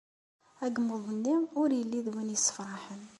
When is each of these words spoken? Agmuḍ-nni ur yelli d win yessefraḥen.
Agmuḍ-nni 0.65 1.35
ur 1.61 1.69
yelli 1.77 1.99
d 2.05 2.07
win 2.13 2.33
yessefraḥen. 2.33 3.03